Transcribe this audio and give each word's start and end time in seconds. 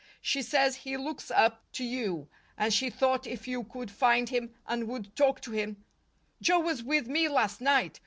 She 0.19 0.41
says 0.41 0.77
he 0.77 0.97
looks 0.97 1.29
up 1.29 1.63
to 1.73 1.83
you, 1.83 2.27
and 2.57 2.73
she 2.73 2.89
thought 2.89 3.27
if 3.27 3.47
you 3.47 3.63
could 3.65 3.91
find 3.91 4.29
him 4.29 4.55
and 4.65 4.87
would 4.87 5.15
talk 5.15 5.39
to 5.41 5.51
him" 5.51 5.83
"Joe 6.41 6.57
was 6.61 6.81
with 6.81 7.07
me 7.07 7.29
last 7.29 7.61
night. 7.61 7.99